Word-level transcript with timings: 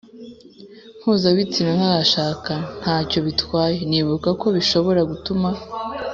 Mpuzabitsina 0.99 1.71
ntarashaka 1.79 2.53
nta 2.81 2.97
cyo 3.09 3.19
bitwaye 3.25 3.77
nibuka 3.89 4.29
ko 4.41 4.47
bishobora 4.55 5.01
gutuma 5.11 5.49